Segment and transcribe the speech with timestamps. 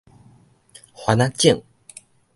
[1.05, 1.63] 番子井